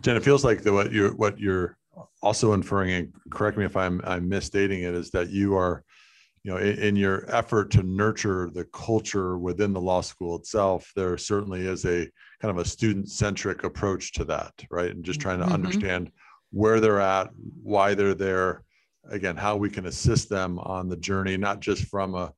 [0.00, 1.78] Jen, it feels like the, what you're what you're
[2.22, 5.84] also inferring, and correct me if I'm I'm misstating it, is that you are
[6.44, 10.90] you know in, in, your effort to nurture the culture within the law school itself
[10.96, 12.08] there certainly is a
[12.40, 15.54] kind of a student centric approach to that right and just trying to mm-hmm.
[15.54, 16.10] understand
[16.50, 17.30] where they're at
[17.62, 18.64] why they're there
[19.10, 22.32] again how we can assist them on the journey not just from a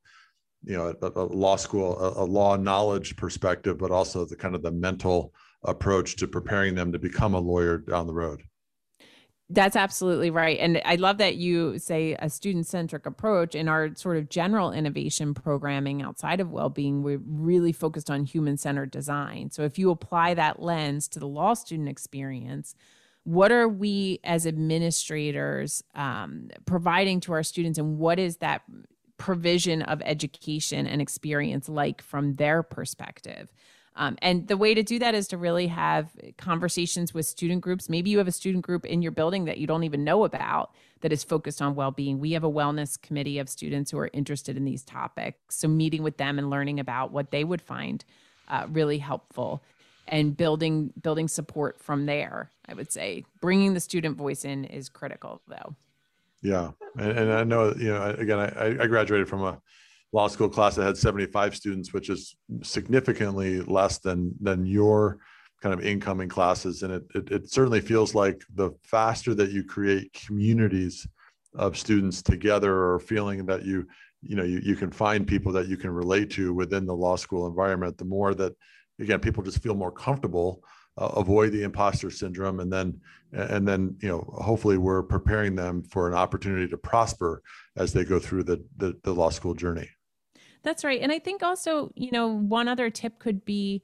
[0.63, 4.55] you know a, a law school a, a, law knowledge perspective but also the kind
[4.55, 8.41] of the mental approach to preparing them to become a lawyer down the road
[9.49, 10.57] that's absolutely right.
[10.59, 14.71] And I love that you say a student centric approach in our sort of general
[14.71, 17.03] innovation programming outside of well being.
[17.03, 19.51] We're really focused on human centered design.
[19.51, 22.73] So if you apply that lens to the law student experience,
[23.23, 28.61] what are we as administrators um, providing to our students, and what is that
[29.17, 33.51] provision of education and experience like from their perspective?
[33.97, 37.87] Um, and the way to do that is to really have conversations with student groups.
[37.87, 40.71] Maybe you have a student group in your building that you don't even know about
[41.01, 42.19] that is focused on well being.
[42.19, 45.55] We have a wellness committee of students who are interested in these topics.
[45.55, 48.03] So, meeting with them and learning about what they would find
[48.49, 49.63] uh, really helpful
[50.07, 54.89] and building building support from there i would say bringing the student voice in is
[54.89, 55.75] critical though
[56.41, 59.59] yeah and, and i know you know again I, I graduated from a
[60.15, 65.19] law school class that had 75 students, which is significantly less than than your
[65.61, 66.83] kind of incoming classes.
[66.83, 71.05] And it, it, it certainly feels like the faster that you create communities
[71.53, 73.85] of students together or feeling that you
[74.21, 77.15] you know you, you can find people that you can relate to within the law
[77.15, 78.53] school environment the more that
[78.99, 80.61] again people just feel more comfortable
[80.97, 82.99] uh, avoid the imposter syndrome and then
[83.31, 87.41] and then you know hopefully we're preparing them for an opportunity to prosper
[87.77, 89.89] as they go through the, the, the law school journey
[90.65, 90.99] that's right.
[90.99, 93.83] And I think also, you know, one other tip could be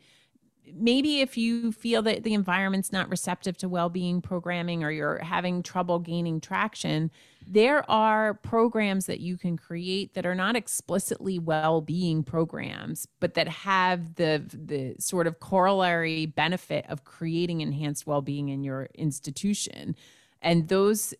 [0.75, 5.63] maybe if you feel that the environment's not receptive to well-being programming or you're having
[5.63, 7.11] trouble gaining traction
[7.47, 13.47] there are programs that you can create that are not explicitly well-being programs but that
[13.47, 19.95] have the the sort of corollary benefit of creating enhanced well-being in your institution
[20.41, 21.13] and those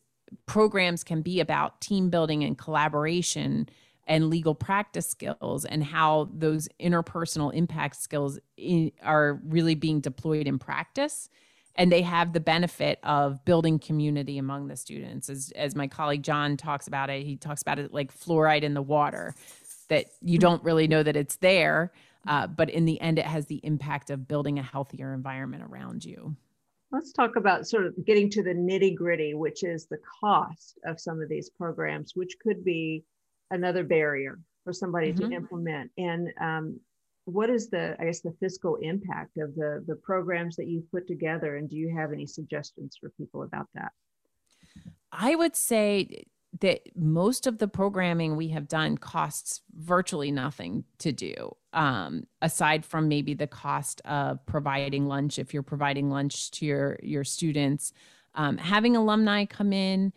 [0.46, 3.68] programs can be about team building and collaboration
[4.08, 10.48] and legal practice skills and how those interpersonal impact skills in, are really being deployed
[10.48, 11.30] in practice.
[11.76, 15.30] And they have the benefit of building community among the students.
[15.30, 18.74] As as my colleague John talks about it he talks about it like fluoride in
[18.74, 19.34] the water
[19.88, 21.92] that you don't really know that it's there
[22.28, 26.04] uh, but in the end it has the impact of building a healthier environment around
[26.04, 26.36] you.
[26.92, 31.00] Let's talk about sort of getting to the nitty gritty which is the cost of
[31.00, 33.06] some of these programs which could be
[33.52, 35.30] another barrier for somebody mm-hmm.
[35.30, 35.92] to implement.
[35.98, 36.80] And um,
[37.26, 41.08] what is the i guess the fiscal impact of the the programs that you've put
[41.08, 41.58] together?
[41.58, 43.92] And do you have any suggestions for people about that?
[45.12, 46.26] I would say
[46.60, 52.86] that most of the programming we have done costs virtually nothing to do um, aside
[52.86, 57.94] from maybe the cost of providing lunch if you're providing lunch to your your students.
[58.34, 60.14] Um, having alumni come in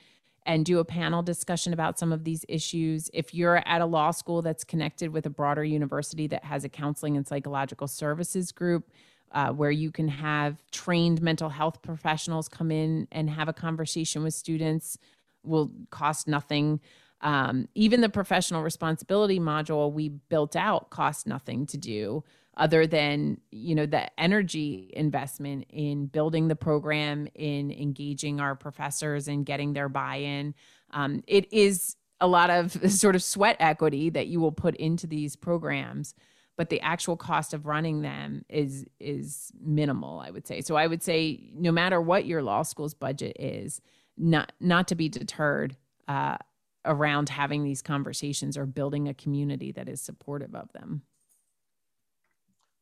[0.46, 3.10] and do a panel discussion about some of these issues.
[3.14, 6.68] If you're at a law school that's connected with a broader university that has a
[6.68, 8.90] counseling and psychological services group,
[9.32, 14.22] uh, where you can have trained mental health professionals come in and have a conversation
[14.22, 14.96] with students,
[15.42, 16.80] will cost nothing.
[17.20, 22.22] Um, even the professional responsibility module we built out cost nothing to do
[22.56, 29.28] other than you know the energy investment in building the program in engaging our professors
[29.28, 30.54] and getting their buy-in.
[30.90, 35.06] Um, it is a lot of sort of sweat equity that you will put into
[35.06, 36.14] these programs
[36.56, 40.60] but the actual cost of running them is is minimal i would say.
[40.60, 43.80] So i would say no matter what your law school's budget is
[44.16, 46.36] not not to be deterred uh,
[46.84, 51.02] around having these conversations or building a community that is supportive of them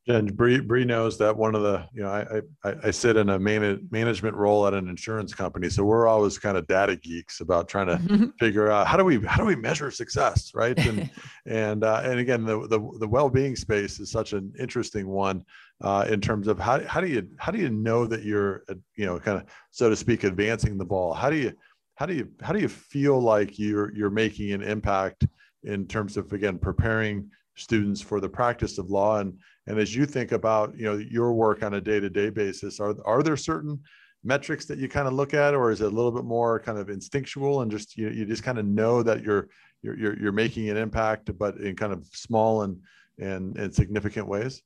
[0.08, 3.28] and Bree, Bree knows that one of the, you know, I, I, I sit in
[3.28, 5.70] a man, management role at an insurance company.
[5.70, 9.24] So we're always kind of data geeks about trying to figure out how do we,
[9.24, 10.50] how do we measure success?
[10.54, 10.76] Right.
[10.76, 11.08] And,
[11.46, 15.44] and, uh, and again, the, the, the well-being space is such an interesting one
[15.82, 18.74] uh, in terms of how, how do you, how do you know that you're, uh,
[18.96, 21.14] you know, kind of, so to speak, advancing the ball?
[21.14, 21.52] How do you,
[21.94, 25.28] how do you, how do you feel like you're, you're making an impact
[25.62, 30.06] in terms of, again, preparing students for the practice of law and and as you
[30.06, 33.80] think about you know your work on a day-to-day basis are are there certain
[34.24, 36.78] metrics that you kind of look at or is it a little bit more kind
[36.78, 39.48] of instinctual and just you, you just kind of know that you're
[39.82, 42.80] you're you're making an impact but in kind of small and
[43.18, 44.62] and and significant ways?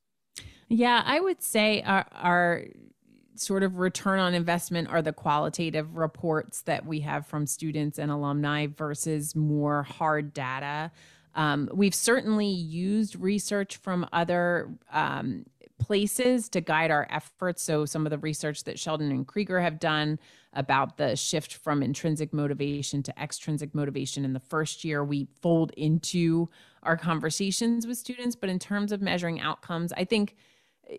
[0.69, 2.65] Yeah i would say our, our
[3.35, 8.11] sort of return on investment are the qualitative reports that we have from students and
[8.11, 10.91] alumni versus more hard data
[11.37, 15.45] um, we've certainly used research from other um,
[15.79, 17.61] places to guide our efforts.
[17.61, 20.19] So, some of the research that Sheldon and Krieger have done
[20.53, 25.71] about the shift from intrinsic motivation to extrinsic motivation in the first year, we fold
[25.77, 26.49] into
[26.81, 28.35] our conversations with students.
[28.35, 30.35] But in terms of measuring outcomes, I think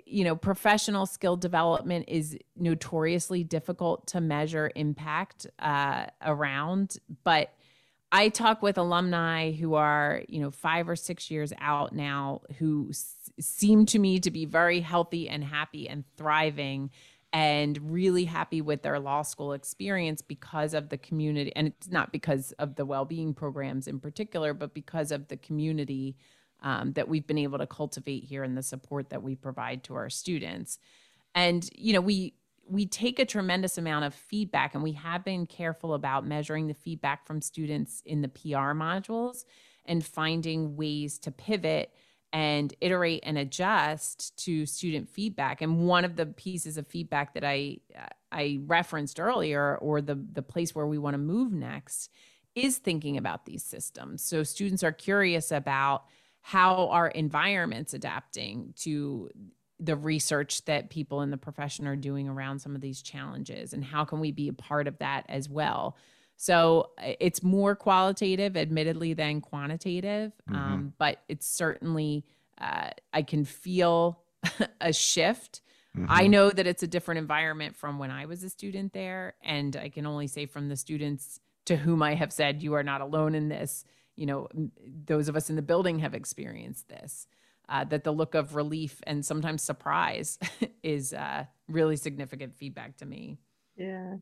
[0.07, 6.99] you know, professional skill development is notoriously difficult to measure impact uh, around.
[7.25, 7.55] But
[8.11, 12.89] I talk with alumni who are, you know, five or six years out now who
[12.91, 16.91] s- seem to me to be very healthy and happy and thriving
[17.33, 21.53] and really happy with their law school experience because of the community.
[21.55, 25.37] And it's not because of the well being programs in particular, but because of the
[25.37, 26.17] community
[26.63, 29.95] um, that we've been able to cultivate here and the support that we provide to
[29.95, 30.79] our students.
[31.35, 32.35] And, you know, we,
[32.69, 36.75] we take a tremendous amount of feedback and we have been careful about measuring the
[36.75, 39.45] feedback from students in the PR modules
[39.87, 41.93] and finding ways to pivot
[42.33, 45.63] and iterate and adjust to student feedback.
[45.63, 47.79] And one of the pieces of feedback that I
[48.31, 52.11] I referenced earlier or the the place where we want to move next
[52.55, 54.23] is thinking about these systems.
[54.23, 56.05] So students are curious about
[56.41, 59.31] how our environment's adapting to
[59.81, 63.85] the research that people in the profession are doing around some of these challenges and
[63.85, 65.97] how can we be a part of that as well
[66.37, 70.57] so it's more qualitative admittedly than quantitative mm-hmm.
[70.57, 72.25] um, but it's certainly
[72.61, 74.21] uh, i can feel
[74.81, 75.61] a shift
[75.97, 76.07] mm-hmm.
[76.09, 79.77] i know that it's a different environment from when i was a student there and
[79.77, 83.01] i can only say from the students to whom i have said you are not
[83.01, 83.85] alone in this
[84.17, 84.49] you know
[85.07, 87.29] those of us in the building have experienced this
[87.69, 90.39] uh, that the look of relief and sometimes surprise
[90.83, 93.39] is uh, really significant feedback to me.
[93.77, 94.17] Yeah.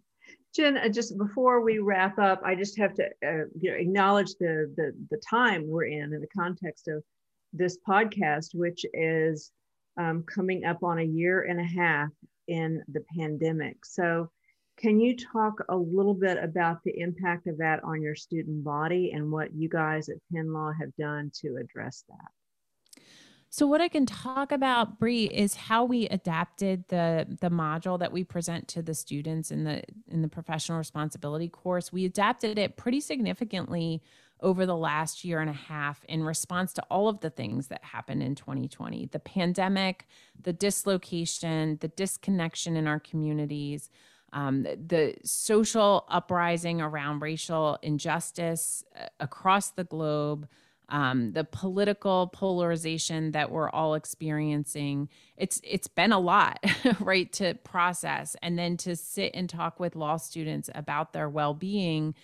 [0.55, 4.34] Jen uh, just before we wrap up i just have to uh, you know, acknowledge
[4.40, 7.05] the, the the time we're in in the context of
[7.53, 9.53] this podcast which is
[9.97, 12.11] um, coming up on a year and a half
[12.49, 13.84] in the pandemic.
[13.84, 14.30] So
[14.78, 19.12] can you talk a little bit about the impact of that on your student body
[19.12, 22.30] and what you guys at Penn Law have done to address that?
[23.49, 28.12] So what I can talk about, Bree, is how we adapted the the module that
[28.12, 31.92] we present to the students in the in the professional responsibility course.
[31.92, 34.03] We adapted it pretty significantly
[34.40, 37.82] over the last year and a half in response to all of the things that
[37.82, 40.07] happened in 2020 the pandemic,
[40.42, 43.90] the dislocation, the disconnection in our communities,
[44.32, 50.47] um, the social uprising around racial injustice uh, across the globe,
[50.89, 55.09] um, the political polarization that we're all experiencing.
[55.37, 56.64] It's it's been a lot,
[57.01, 62.14] right, to process, and then to sit and talk with law students about their well-being.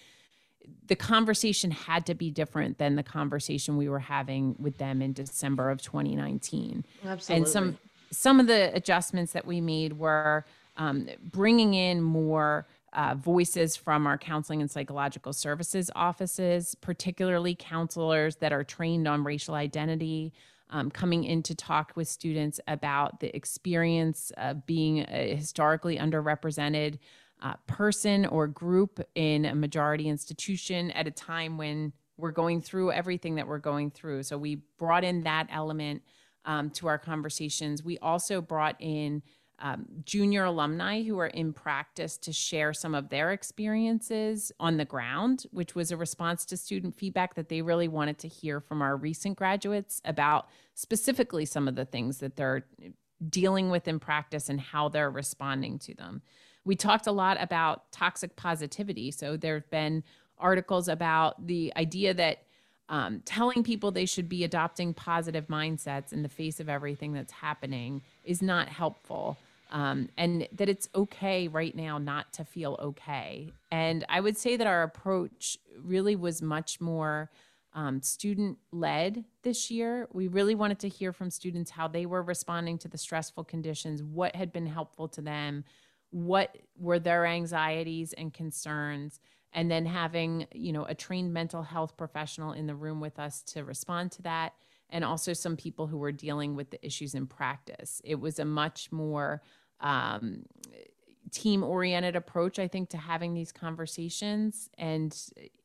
[0.86, 5.12] The conversation had to be different than the conversation we were having with them in
[5.12, 6.84] December of 2019.
[7.04, 7.36] Absolutely.
[7.36, 7.78] And some
[8.12, 10.44] some of the adjustments that we made were
[10.76, 18.36] um, bringing in more uh, voices from our counseling and psychological services offices, particularly counselors
[18.36, 20.32] that are trained on racial identity,
[20.70, 26.98] um, coming in to talk with students about the experience of being a historically underrepresented
[27.42, 32.92] uh, person or group in a majority institution at a time when we're going through
[32.92, 34.22] everything that we're going through.
[34.22, 36.02] So we brought in that element
[36.44, 37.82] um, to our conversations.
[37.82, 39.22] We also brought in
[39.58, 44.84] um, junior alumni who are in practice to share some of their experiences on the
[44.84, 48.82] ground, which was a response to student feedback that they really wanted to hear from
[48.82, 52.66] our recent graduates about specifically some of the things that they're
[53.28, 56.22] dealing with in practice and how they're responding to them.
[56.64, 59.10] We talked a lot about toxic positivity.
[59.10, 60.02] So there have been
[60.38, 62.44] articles about the idea that
[62.88, 67.32] um, telling people they should be adopting positive mindsets in the face of everything that's
[67.32, 69.38] happening is not helpful
[69.72, 73.50] um, and that it's okay right now not to feel okay.
[73.70, 77.30] And I would say that our approach really was much more
[77.72, 80.06] um, student led this year.
[80.12, 84.02] We really wanted to hear from students how they were responding to the stressful conditions,
[84.02, 85.64] what had been helpful to them,
[86.10, 89.20] what were their anxieties and concerns
[89.52, 93.42] and then having you know a trained mental health professional in the room with us
[93.42, 94.54] to respond to that
[94.90, 98.44] and also some people who were dealing with the issues in practice it was a
[98.44, 99.42] much more
[99.80, 100.44] um,
[101.32, 104.68] team oriented approach, I think, to having these conversations.
[104.78, 105.16] And,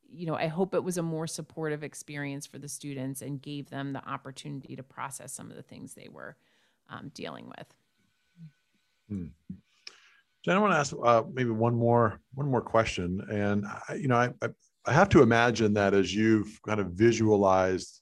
[0.09, 3.69] you know, I hope it was a more supportive experience for the students and gave
[3.69, 6.37] them the opportunity to process some of the things they were
[6.89, 7.67] um, dealing with.
[9.09, 9.25] Hmm.
[10.47, 14.07] Jen, I want to ask uh, maybe one more one more question, and I, you
[14.07, 14.47] know, I, I
[14.85, 18.01] I have to imagine that as you've kind of visualized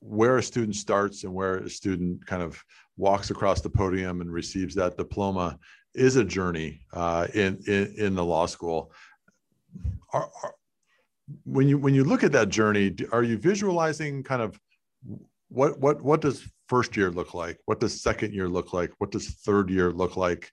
[0.00, 2.60] where a student starts and where a student kind of
[2.96, 5.56] walks across the podium and receives that diploma
[5.94, 8.92] is a journey uh, in, in, in the law school.
[10.12, 10.54] Are, are,
[11.44, 14.58] when you when you look at that journey, are you visualizing kind of
[15.48, 17.60] what what what does first year look like?
[17.66, 18.90] What does second year look like?
[18.98, 20.50] What does third year look like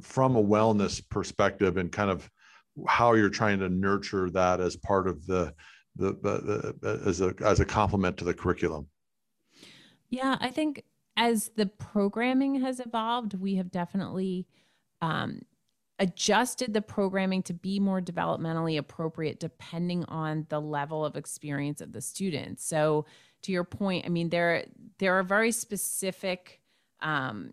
[0.00, 2.30] from a wellness perspective and kind of
[2.86, 5.52] how you're trying to nurture that as part of the
[5.96, 8.86] the, the, the as a as a complement to the curriculum?
[10.10, 10.84] Yeah, I think
[11.16, 14.46] as the programming has evolved, we have definitely
[15.00, 15.40] um,
[15.98, 21.92] adjusted the programming to be more developmentally appropriate depending on the level of experience of
[21.92, 22.64] the students.
[22.64, 23.06] So
[23.42, 24.66] to your point, I mean there
[24.98, 26.60] there are very specific
[27.00, 27.52] um,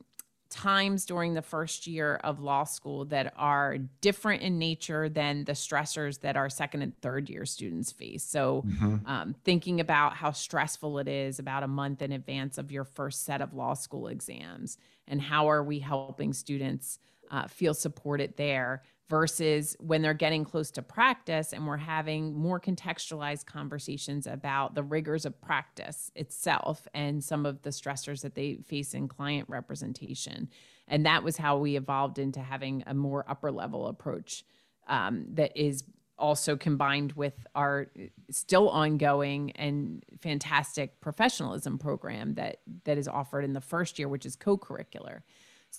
[0.54, 5.54] times during the first year of law school that are different in nature than the
[5.54, 8.24] stressors that our second and third year students face.
[8.24, 9.06] So, mm-hmm.
[9.06, 13.26] um, thinking about how stressful it is about a month in advance of your first
[13.26, 14.78] set of law school exams,
[15.08, 17.00] and how are we helping students
[17.32, 22.60] uh, feel supported there versus when they're getting close to practice and we're having more
[22.60, 28.56] contextualized conversations about the rigors of practice itself and some of the stressors that they
[28.66, 30.50] face in client representation.
[30.88, 34.46] And that was how we evolved into having a more upper level approach
[34.88, 35.84] um, that is
[36.18, 37.88] also combined with our
[38.30, 44.26] still ongoing and fantastic professionalism program that that is offered in the first year which
[44.26, 45.22] is co-curricular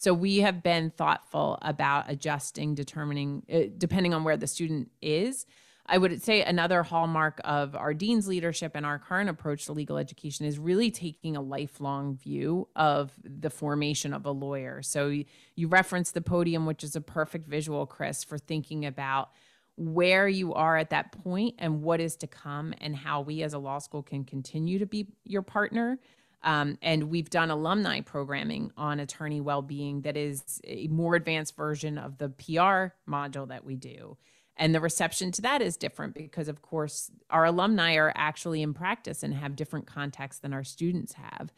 [0.01, 5.47] so we have been thoughtful about adjusting, determining, uh, depending on where the student is.
[5.86, 9.99] I would say another hallmark of our dean's leadership and our current approach to legal
[9.99, 14.82] education is really taking a lifelong view of the formation of a lawyer.
[14.82, 19.28] So you, you referenced the podium, which is a perfect visual, Chris, for thinking about
[19.76, 23.53] where you are at that point and what is to come and how we as
[23.53, 25.99] a law school can continue to be your partner
[26.45, 31.99] um, and we've done alumni programming on attorney well-being that is a more advanced version
[31.99, 34.16] of the PR module that we do.
[34.57, 38.72] And the reception to that is different because, of course, our alumni are actually in
[38.72, 41.51] practice and have different contexts than our students have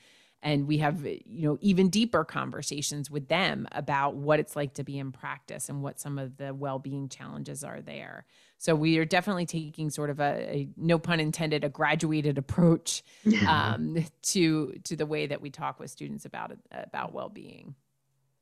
[0.43, 4.85] and we have you know even deeper conversations with them about what it's like to
[4.85, 8.25] be in practice and what some of the well-being challenges are there
[8.59, 13.03] so we are definitely taking sort of a, a no pun intended a graduated approach
[13.49, 17.75] um, to to the way that we talk with students about about well-being.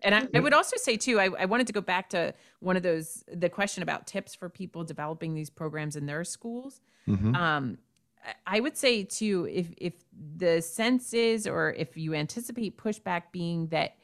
[0.03, 2.77] And I, I, would also say too I, I wanted to go back to one
[2.77, 6.81] of those the question about tips for people developing these programs in their schools.
[7.09, 7.35] Mm-hmm.
[7.35, 7.79] um,
[8.47, 9.95] I would say too, if if
[10.37, 13.97] the sense is, or if you anticipate pushback being that,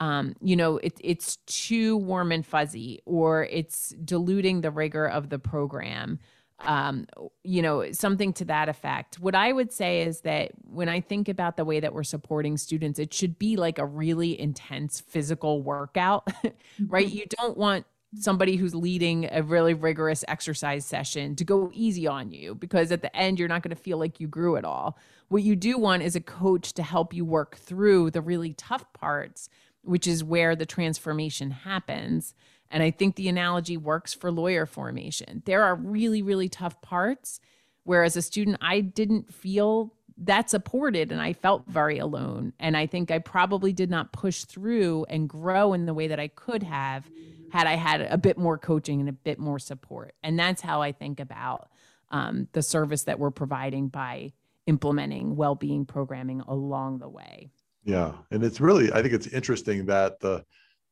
[0.00, 5.30] um, you know, it, it's too warm and fuzzy, or it's diluting the rigor of
[5.30, 6.18] the program,
[6.60, 7.06] um,
[7.44, 9.18] you know, something to that effect.
[9.18, 12.56] What I would say is that when I think about the way that we're supporting
[12.56, 16.28] students, it should be like a really intense physical workout,
[16.86, 17.06] right?
[17.06, 17.16] Mm-hmm.
[17.16, 17.86] You don't want
[18.18, 23.02] somebody who's leading a really rigorous exercise session to go easy on you because at
[23.02, 24.98] the end you're not going to feel like you grew at all.
[25.28, 28.90] What you do want is a coach to help you work through the really tough
[28.92, 29.48] parts,
[29.86, 32.34] which is where the transformation happens.
[32.70, 35.42] And I think the analogy works for lawyer formation.
[35.44, 37.40] There are really, really tough parts
[37.84, 42.52] where as a student I didn't feel that supported and I felt very alone.
[42.58, 46.18] And I think I probably did not push through and grow in the way that
[46.18, 47.08] I could have
[47.52, 50.14] had I had a bit more coaching and a bit more support.
[50.22, 51.68] And that's how I think about
[52.10, 54.32] um, the service that we're providing by
[54.66, 57.50] implementing well-being programming along the way.
[57.86, 60.44] Yeah, and it's really I think it's interesting that the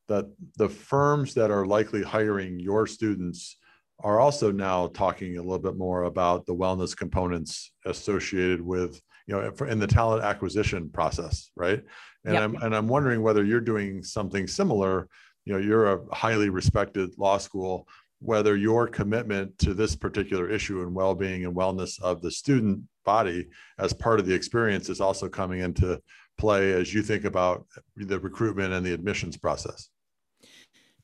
[0.09, 0.27] that
[0.57, 3.57] the firms that are likely hiring your students
[4.01, 9.35] are also now talking a little bit more about the wellness components associated with you
[9.35, 11.83] know in the talent acquisition process right
[12.25, 12.43] and yep.
[12.43, 15.09] i'm and i'm wondering whether you're doing something similar
[15.45, 17.89] you know you're a highly respected law school
[18.21, 23.47] whether your commitment to this particular issue and well-being and wellness of the student body
[23.79, 26.01] as part of the experience is also coming into
[26.39, 27.67] play as you think about
[27.97, 29.89] the recruitment and the admissions process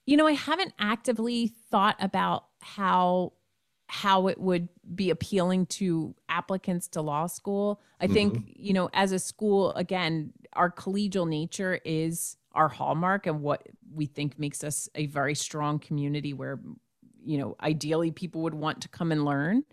[0.07, 3.33] you know i haven't actively thought about how
[3.91, 7.81] how it would be appealing to applicants to law school.
[8.01, 8.15] I mm-hmm.
[8.15, 13.67] think, you know, as a school, again, our collegial nature is our hallmark and what
[13.93, 16.61] we think makes us a very strong community where,
[17.25, 19.65] you know, ideally people would want to come and learn.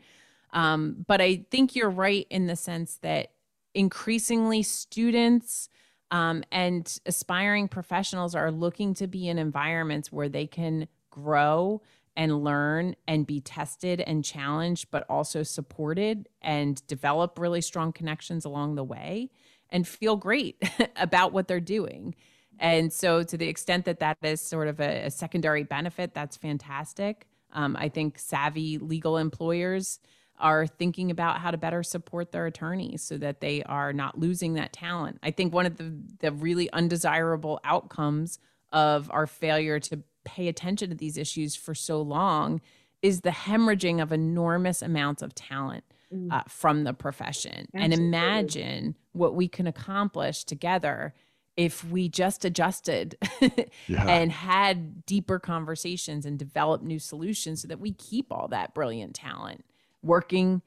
[0.51, 3.33] Um, but I think you're right in the sense that
[3.73, 5.69] increasingly students
[6.11, 11.81] um, and aspiring professionals are looking to be in environments where they can grow
[12.15, 18.45] and learn and be tested and challenged, but also supported and develop really strong connections
[18.45, 19.29] along the way
[19.69, 20.61] and feel great
[20.95, 22.15] about what they're doing.
[22.59, 26.37] And so, to the extent that that is sort of a, a secondary benefit, that's
[26.37, 27.27] fantastic.
[27.53, 29.99] Um, I think savvy legal employers
[30.39, 34.53] are thinking about how to better support their attorneys so that they are not losing
[34.53, 35.17] that talent.
[35.23, 38.39] I think one of the, the really undesirable outcomes
[38.71, 42.61] of our failure to pay attention to these issues for so long
[43.01, 45.83] is the hemorrhaging of enormous amounts of talent
[46.13, 46.31] mm.
[46.31, 47.67] uh, from the profession.
[47.73, 47.81] Absolutely.
[47.83, 51.13] And imagine what we can accomplish together
[51.55, 53.17] if we just adjusted
[53.87, 54.07] yeah.
[54.07, 59.15] and had deeper conversations and developed new solutions so that we keep all that brilliant
[59.15, 59.65] talent
[60.01, 60.61] working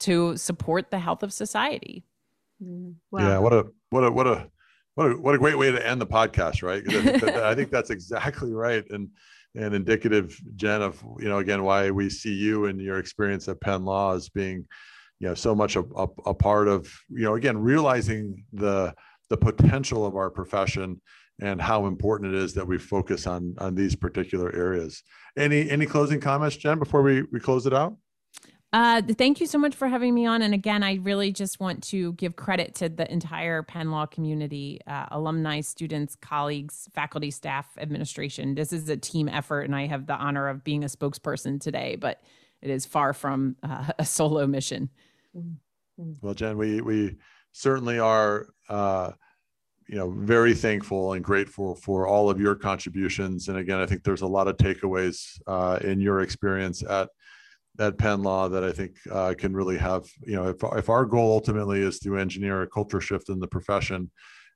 [0.00, 2.04] to support the health of society.
[2.62, 3.28] Mm, wow.
[3.28, 4.48] Yeah, what a what a what a
[4.94, 6.82] what a what a great way to end the podcast, right?
[6.88, 9.08] I think, I think that's exactly right, and
[9.54, 13.60] and indicative, Jen, of you know again why we see you and your experience at
[13.60, 14.66] Penn Law as being,
[15.20, 18.94] you know, so much a, a, a part of you know again realizing the
[19.30, 21.00] the potential of our profession
[21.40, 25.02] and how important it is that we focus on on these particular areas.
[25.36, 27.96] Any any closing comments, Jen, before we we close it out?
[28.74, 30.42] Uh, thank you so much for having me on.
[30.42, 34.80] And again, I really just want to give credit to the entire Penn Law community,
[34.88, 38.56] uh, alumni, students, colleagues, faculty, staff, administration.
[38.56, 41.94] This is a team effort, and I have the honor of being a spokesperson today,
[41.94, 42.20] but
[42.62, 44.90] it is far from uh, a solo mission.
[45.96, 47.16] Well, Jen, we we
[47.52, 48.48] certainly are.
[48.68, 49.12] Uh,
[49.86, 53.48] you know, very thankful and grateful for all of your contributions.
[53.48, 57.10] And again, I think there's a lot of takeaways uh, in your experience at
[57.78, 61.04] at Penn Law that I think uh, can really have, you know, if, if our
[61.04, 64.10] goal ultimately is to engineer a culture shift in the profession,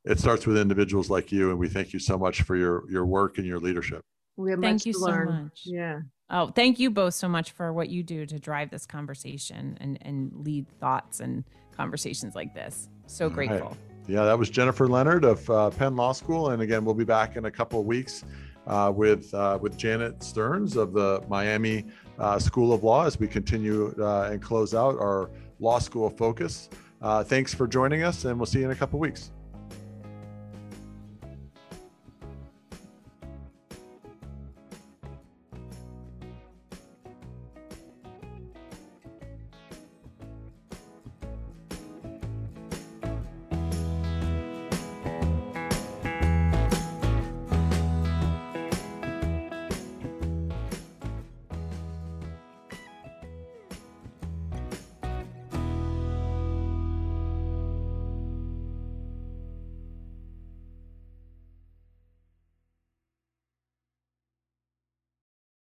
[0.05, 1.51] it starts with individuals like you.
[1.51, 4.03] And we thank you so much for your your work and your leadership.
[4.37, 5.45] We have thank you so learn.
[5.45, 5.63] much.
[5.65, 6.01] Yeah.
[6.31, 9.99] Oh, thank you both so much for what you do to drive this conversation and,
[10.03, 11.43] and lead thoughts and
[11.77, 12.89] conversations like this.
[13.07, 13.69] So grateful.
[13.69, 13.77] Right.
[14.07, 16.51] Yeah, that was Jennifer Leonard of uh, Penn Law School.
[16.51, 18.25] And again, we'll be back in a couple of weeks
[18.67, 21.85] uh, with uh, with Janet Stearns of the Miami
[22.19, 26.69] uh, School of Law as we continue uh, and close out our law school focus.
[27.01, 29.31] Uh, thanks for joining us, and we'll see you in a couple weeks.